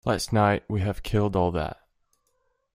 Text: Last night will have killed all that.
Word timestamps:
Last 0.03 0.33
night 0.33 0.63
will 0.67 0.79
have 0.81 1.03
killed 1.03 1.35
all 1.35 1.51
that. 1.51 1.77